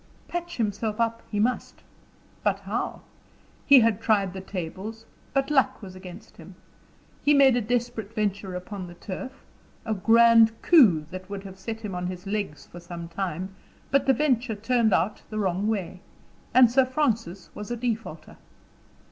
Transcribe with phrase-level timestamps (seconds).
[0.27, 1.83] Patch himself up he must.
[2.43, 3.01] But how?
[3.67, 6.55] He had tried the tables, but luck was against him;
[7.23, 9.43] he made a desperate venture upon the turf,
[9.85, 13.53] a grand coup that would have set him on his legs for some time,
[13.91, 15.99] but the venture turned out the wrong way,
[16.51, 18.37] and Sir Francis was a defaulter.